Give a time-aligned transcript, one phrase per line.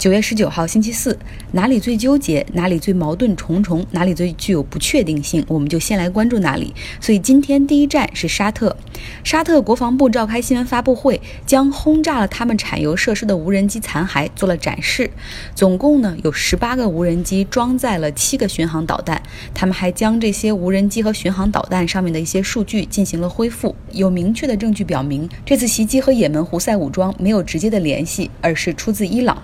[0.00, 1.14] 九月十九号星期四，
[1.52, 6.72] 哪里最纠结，哪里最矛盾重重，哪里最具有不确定性，我们就先来关注哪里。
[7.02, 8.74] 所以今天第一站是沙特。
[9.22, 15.10] 沙特国防部召开新闻发布会，将轰炸了他们产油设施的无人机残骸做了展示。
[15.54, 19.20] 总共呢有十八个无人机装载了七个巡航导弹，
[19.52, 23.76] 他们还将这些无人机和巡航导弹上面的一些数据进行了恢复。
[23.92, 29.36] 有明确的证据表明，这次袭击和也门胡塞武装没有直接的联系，而是出自伊朗。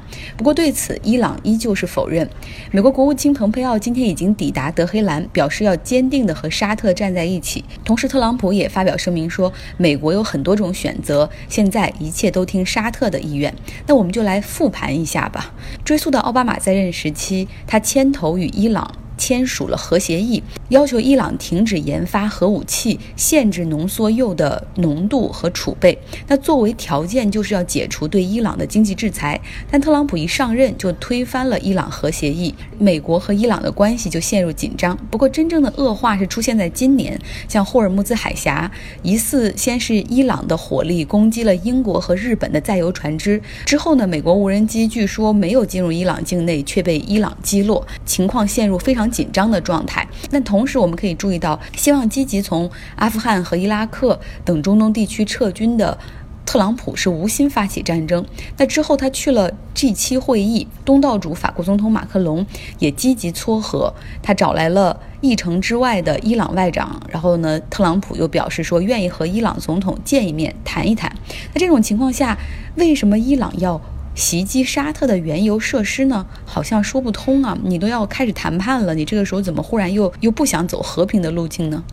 [0.46, 2.30] 不过对此，伊朗依旧是否认。
[2.70, 7.64] 美国国务卿蓬佩奥今天已经抵达德黑兰，表示要坚定地和沙特站在一起。
[7.84, 13.52] 同时，特朗普也发表声明说，美国有很多种选择，现在一切都听沙特的意愿。
[13.88, 15.52] 那我们就来复盘一下吧。
[15.84, 18.88] 追溯到奥巴马在任时期，他牵头与伊朗。
[19.16, 25.98] 签署了核协议，要求伊朗停止研发核武器，限制浓缩铀的浓度和储备。
[26.26, 29.40] 那作为条件，就是要解除对伊朗的经济制裁。
[29.70, 34.96] 但特朗普一上任就推翻了伊朗核协议，美国和伊朗的关系就陷入紧张。
[35.10, 38.70] 不过，真正的恶化是出现在今年，像霍尔木兹海峡，
[39.02, 49.05] 疑似先是伊朗的火力攻击了英国和日本的载油船只，之后呢，美国无人机据说没有进入伊朗境内，却被伊朗击落，情况陷入非常。
[49.10, 50.06] 紧张的状态。
[50.30, 55.96] 那同时，我们可以注意到，希望积极从阿富汗和伊拉克等中东地区撤军的
[56.44, 58.24] 特朗普是无心发起战争。
[58.56, 62.46] 那之后，他去了 G7 会议，东道主法国总统马克龙
[62.78, 67.00] 也积极撮合，他找来了议程之外的伊朗外长。
[67.08, 71.12] 然后呢，特朗普又表示说愿意和伊朗总统见一面谈一谈。
[71.52, 72.38] 那这种情况下，
[72.76, 73.80] 为什么伊朗要？
[74.16, 77.56] 袭击沙特的原油设施呢，好像说不通啊！
[77.62, 81.84] 你都要开始谈判了，你这个时候怎么忽然又又不想走和平的路径呢？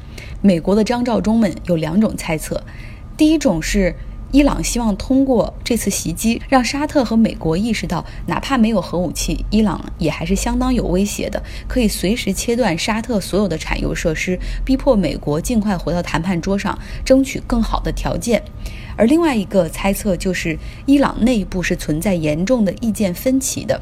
[0.41, 2.63] 美国的张召忠们有两种猜测，
[3.17, 3.93] 第一种是
[4.31, 18.41] 伊朗希望通过这次袭击，让沙特和美国意识到，哪怕没有核武器，伊朗也还是相当有威胁的，可以随时切断沙特所有的产油设施，逼迫美国尽快回到谈判桌上，争取更好的条件。
[18.95, 23.81] 而另外一个猜测就是，伊朗内部是存在严重的意见分歧的。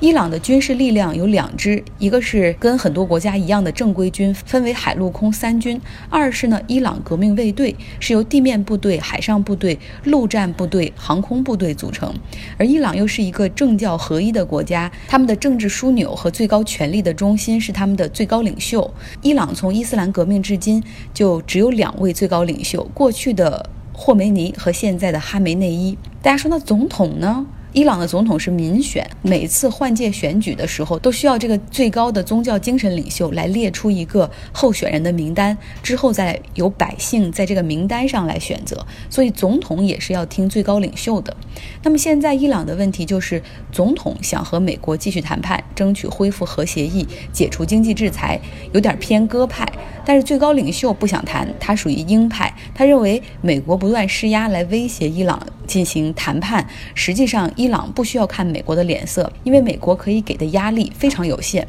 [0.00, 5.76] 伊朗的军事力量有两支，一个是跟很多国家一样的正规军，分为海陆空三军；
[6.08, 12.14] 二是呢，伊朗革命卫队是由地面部队、海上部队、陆战部队、航空部队组成。
[12.56, 18.88] 而伊朗又是一个政教合一的国家，他们的政治枢纽和最高权力的中心是他们的最高领袖。
[19.22, 20.80] 伊朗从伊斯兰革命至今
[21.12, 23.68] 就只有两位最高领袖，过去的。
[24.00, 27.44] 霍梅尼和现在的哈梅内伊，大家说那总统呢？
[27.78, 38.84] 伊朗的总统是民选，每次换届选举的时候都需要这个最高的宗教精神领袖来列出一个候选人的名单，之后再由百姓在这个名单上来选择。
[39.08, 41.36] 所以总统也是要听最高领袖的。
[41.84, 43.40] 那么现在伊朗的问题就是，
[43.70, 48.40] 总统想和美国继续谈判，争取恢复核协议，解除经济制裁，
[48.72, 49.64] 有点偏鸽派。
[50.04, 61.64] 但是最高领袖不想谈，他属于鹰派，他认为美国不断施压来威胁伊朗进行谈判，实际上伊朗不需要看美国的脸色，因为美国可以给的压力非常有限。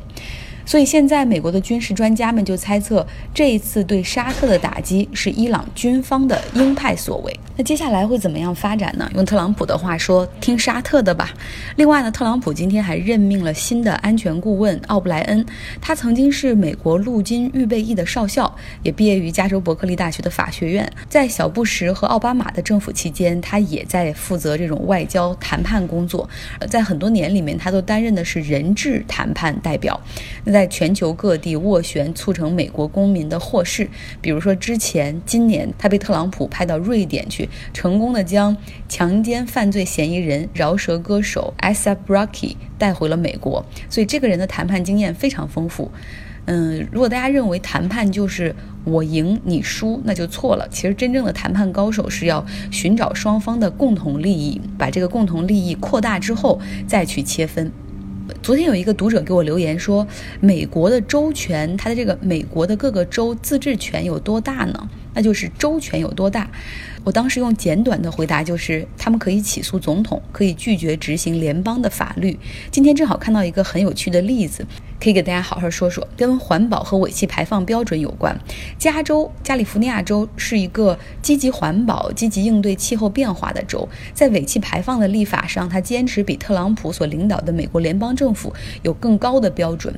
[0.65, 7.39] 所以现在，美国的军事专家们就猜测，这一次对沙特的打击是伊朗军方的鹰派所为。
[7.59, 9.11] 那接下来会怎么样发展呢？
[9.15, 11.33] 用特朗普的话说，听沙特的吧。
[11.75, 15.45] 另外呢，特朗普今天还任命了新的安全顾问奥布莱恩，
[15.81, 20.89] 他曾经是美国陆军预备役的少校，也毕业于加州伯克利大学的法学院。
[21.09, 26.29] 在小布什和奥巴马的政府期间，他也在负责这种外交谈判工作。
[26.69, 29.99] 在很多年里面，他都担任的是人质谈判代表。
[30.45, 33.85] 那在全球各地斡旋，促成美国公民的获释。
[34.21, 38.55] 比如说，之前今年他被特朗普派到瑞典去，成功的将
[38.87, 43.65] 强奸犯罪嫌疑人饶舌歌手 ASAP Rocky 带回了美国。
[43.89, 45.91] 所以，这个人的谈判经验非常丰富。
[46.45, 50.67] 嗯，如果大家认为谈判就是我赢你输，那就错了。
[50.69, 57.71] 其实，真正的谈判高手是要寻找双方的共同利益，把这个共同利益扩大之后再去切分。
[58.41, 60.07] 昨天有一个读者给我留言说，
[60.39, 64.89] 美国的州权，它的这个美国的各个州自治权有多大呢？
[65.19, 66.49] 那就是州权有多大。
[67.03, 72.39] 我当时用简短的回答就是，他们可以起诉总统，可以拒绝执行联邦的法律。
[72.71, 74.65] 今天正好看到一个很有趣的例子，
[74.97, 78.33] 可以给大家好好说说，跟环保和尾气排放标准有关。
[78.77, 89.93] 加州，加利福尼亚州是一个积极环保、积极应对气候变化的州，在尾气排放的立法上，他坚持比特朗普所领导的美国联邦政府有更高的标准。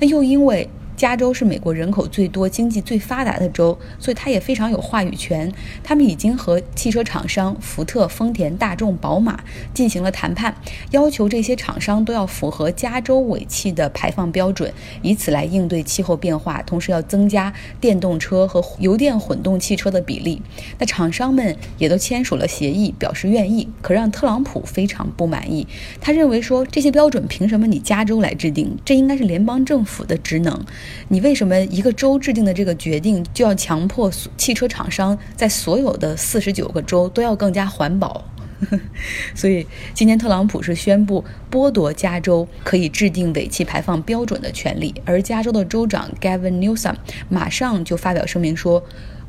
[0.00, 0.68] 那又因为。
[0.96, 5.52] 加州是美国人口最多、经济最发达的州，所以它也非常有话语权。
[5.84, 9.40] 他们已经和汽车厂商福特、丰田、大众、宝马
[9.74, 10.54] 进行了谈判，
[10.92, 14.72] 要求这些厂商都要符合加州尾气的排放标准，
[15.02, 20.40] 以此来应对气候变化，同时要增加电动车和油电混动汽车的比例。
[20.78, 23.68] 那厂商们也都签署了协议，表示愿意。
[23.82, 25.66] 可让特朗普非常不满意，
[26.00, 28.76] 他认为说这些标准凭什么你加州来制定？
[28.84, 30.64] 这应该是联邦政府的职能。
[31.08, 38.24] 你为什么一个州制定的这个决定就要强迫汽车厂商在所有的四十九个州都要更加环保？
[39.34, 46.94] 所以今天特朗普是宣布剥夺加州可以制定尾气排放标准的权利，而加州的州长 Gavin Newsom
[47.28, 48.82] 马上就发表声明说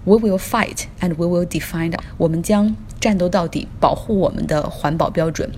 [0.06, 1.96] ：“We will fight and we will defend。
[2.18, 5.52] 我们将战斗到底，保护我们的环保标准。”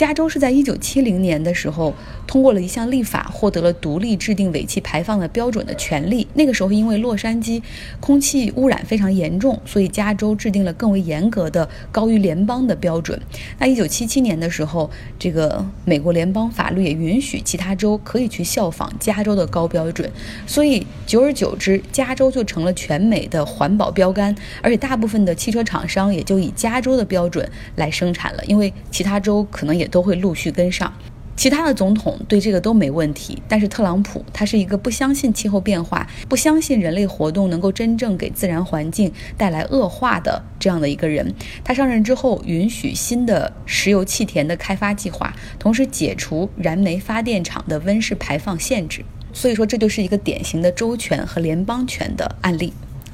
[0.00, 1.92] 加州是在一九七零年的时候
[2.26, 6.26] 通过了一项立法，获得了独立制定尾气排放的标准的权利。
[6.32, 7.60] 那个时候，因为洛杉矶
[8.00, 13.20] 空气污染非常严重，所以加州制定了更为严格的、高于联邦的标准。
[13.58, 20.10] 那一九七七年的时候，这个美国联邦法律也允许其他州可以去效仿加州的高标准。
[20.46, 29.89] 所以，久而久之，加州就成了全美的环保标杆，而且大部分的汽车厂商也就以加州的标准来生产了，因为其他州可能也。
[29.90, 30.92] 都会陆续跟上，
[31.36, 41.34] 其他的总统对这个都没问题，但是特朗普他是一个不相信气候变化、不相信人类活动能够真正给自然环境带来恶化的这样的一个人。
[41.64, 49.04] 他上任之后，允许新的石油气田的开发计划，同时解除燃煤发电厂的温室排放限制。
[49.32, 52.72] 所以说，这就是一个典型的州权和联邦权的案例。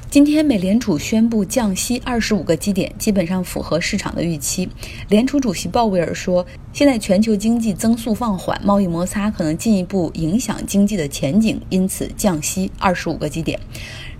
[0.09, 4.67] 今天，美联储宣布降息二十五个基点，基本上符合市场的预期。
[5.09, 6.45] 联储主席鲍威尔说
[6.77, 13.59] ：“现在全球经济增速放缓，贸易摩擦可能进一步影响经济的前景，因此降息二十五个基点。”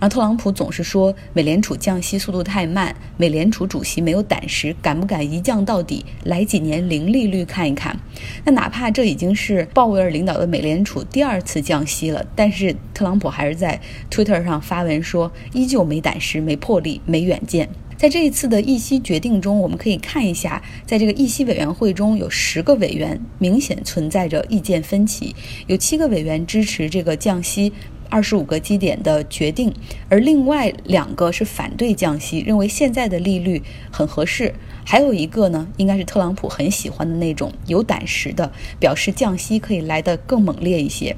[0.00, 7.96] 后特朗普总是说美联储降息速度太慢，美联储主席没有胆识，敢不敢一降到底，来几年零利率看一看？
[8.44, 17.68] 那哪怕这已经是鲍威尔领导的美联储第二次降息了，但是特朗普还是在 Twitter 上发文说，依旧没胆识、没魄力、没远见。
[17.98, 25.34] 在这一次的议息决定中，我们可以看一下，在这个议息委员会中有十个委员明显存在着意见分歧，
[25.66, 27.72] 有七个委员支持这个降息。
[28.10, 29.74] 二十五个基点的决定，
[30.08, 33.60] 而另外两个是反对降息，认为现在的利率
[33.90, 34.54] 很合适。
[34.86, 41.14] 还有一个呢，应该是特朗普很喜欢的那种有胆识的，表示降息可以来得更猛烈一些。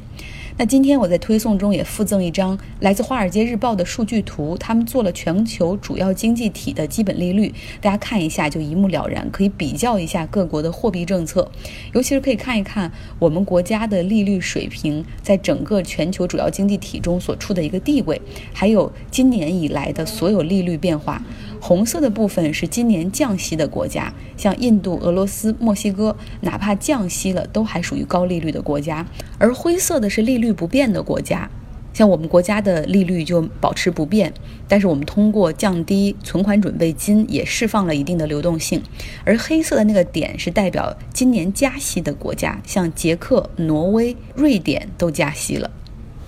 [0.61, 11.51] 那今天我在推送中也附赠一张来自《华尔街日报》的数据图，他们做了全球主要经济体的基本利率，大家看一下就一目了然，可以比较一下各国的货币政策，
[11.95, 18.21] 尤其是可以看一看我们国家的利率水平在整个全球主要经济体中所处的一个地位，
[18.53, 21.23] 还有今年以来的所有利率变化。
[21.61, 29.05] 红色的部分是今年降息的国家，像印度、俄罗斯、墨西哥，哪怕降息了，都还属于高利率的国家；
[29.39, 31.51] 而灰色的是利率不变的国家，
[31.93, 34.33] 像我们国家的利率就保持不变，
[34.67, 38.83] 但是我们通过降低存款准备金也释放了一定的流动性。
[39.25, 45.71] 而黑色的那个点是代表今年加息的国家，像捷克、挪威、瑞典都加息了。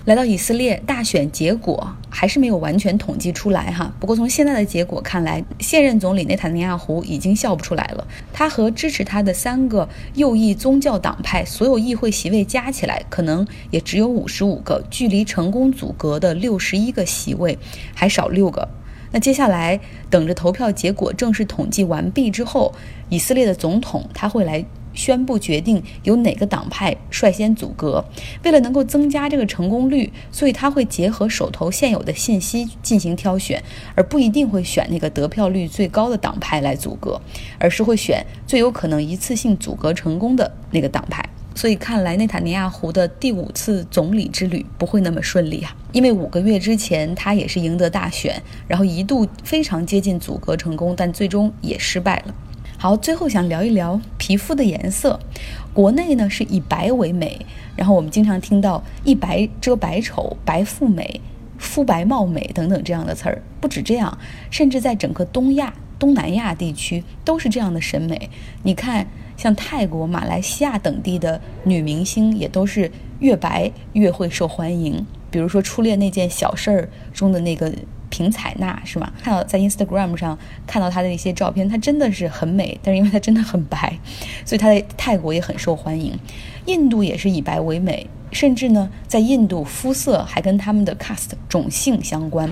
[0.05, 3.95] 来到以色列大选结果还是没有完全统计出来哈。
[4.01, 8.05] 不过从现在的结果看来，现任总理内塔尼亚胡已经笑不出来了。
[8.33, 17.57] 他和支持他的三个右翼宗教党派所有议会席位加起来，可能也只有五十五个，距离成功阻隔的六十一个席位
[17.95, 18.69] 还少六个。
[19.13, 19.79] 那接下来
[20.11, 22.75] 等着投票结果正式统计完毕之后，
[23.09, 24.65] 以色列的总统他会来。
[24.95, 28.05] 宣布决定由哪个党派率先阻隔，
[28.45, 33.63] 为了能够增加这个成功率，所以他会结合手头现有的信息进行挑选，
[33.95, 37.21] 而不一定会选那个得票率最高的党派来阻隔，
[37.59, 41.25] 而是会选最有可能一次性阻隔成功的那个党派。
[41.55, 52.35] 所以看来内塔尼亚胡的第五次总理之旅不会那么顺利啊，因为五个月之前他也是赢得大选，然后一度非常接近阻隔成功，但最终也失败了。
[52.83, 55.21] 好，最后想聊一聊皮肤的颜色。
[55.73, 57.47] 国内呢是以白为美，
[57.77, 61.21] 然后我们经常听到“一白遮百丑”“白富美
[61.59, 63.41] ”“肤白貌美”等等这样的词儿。
[63.61, 64.19] 不止这样，
[64.51, 68.29] 甚至在整个东亚、东南亚地区都是这样的审美。
[68.65, 75.07] 你看，像泰国、马来西亚等地的女明星也都是越白越会受欢迎。
[75.31, 77.73] 比如说《初恋那件小事儿》中的那个。
[78.13, 79.11] 平采纳是吗？
[79.23, 83.99] 看到在 Instagram 上看到她的一些照片，她真的是很美，但是因为她真的很白，
[84.45, 86.13] 所以她在泰国也很受欢迎。
[86.67, 92.49] 印度也是以白为美，甚至呢，在印度，肤色还跟他们的 caste 种姓相关，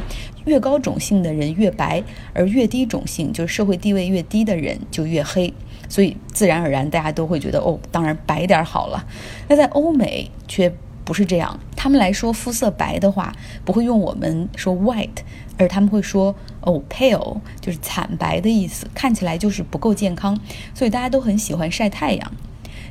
[0.46, 2.02] 越高种姓的人越白，
[2.32, 5.52] 而越低种姓，就是社会地位越低的人就越黑。
[5.88, 9.04] 所以自然而然，大家都会觉得哦，当然白点儿好了。
[9.48, 10.72] 那在欧美却
[11.04, 13.34] 不是这样，他们来说肤色白的话，
[13.64, 15.22] 不会用我们说 white，
[15.56, 20.38] 而他们会说哦 pale，就是惨白的意思，看起来就是不够健康。
[20.74, 22.32] 所以大家都很喜欢晒太阳。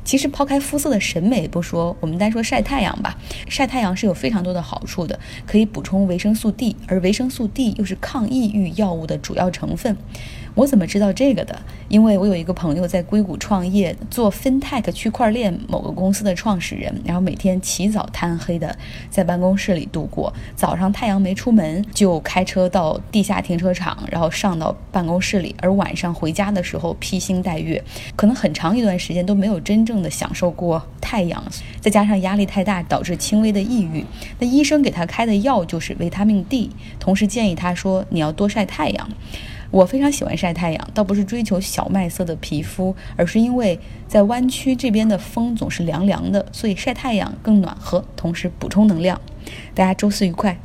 [0.04, 3.16] 其实抛开肤色的审美不说，我们单说晒太阳吧。
[3.48, 9.96] 晒太阳是有非常多的好处的，可以补充维生素 D，而维生素 D 又是抗抑郁药物的主要成分。
[10.56, 11.56] 我怎么知道这个的？
[11.88, 18.76] 因为我有一个朋友在硅谷创业，做 FinTech 区块链某个公司的创始人，然后每天起早贪黑的
[19.08, 20.32] 在办公室里度过。
[20.56, 27.82] 早上太阳没出门，就开车到地下停车场，然后上到办公室里；而晚上回家的时候披星戴月，
[28.16, 31.42] 可能很长一段时间都没有真正的享受过太阳。
[31.80, 34.04] 再加上压力太大，导致轻微的抑郁。
[34.38, 36.70] 那医生给他开的药就是维他命 D，
[37.00, 39.08] 同时建议他说你要多晒太阳。
[39.72, 49.20] 我非常喜欢晒太阳，倒不是追求小麦色的皮肤，而是因为在湾区这边的风总是凉凉的，所以晒太阳更暖和，同时补充能量。
[49.74, 50.58] 大家周四愉快！